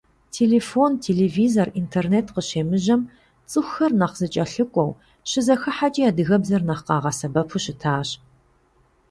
[0.37, 3.01] Телефон, телевизор, интернет къыщемыжьэм,
[3.49, 4.91] цӀыхухэр нэхъ зэкӀэлъыкӀуэу,
[5.29, 8.09] щызэхыхьэкӀи адыгэбзэр нэхъ къагъэсэбэпу щытащ.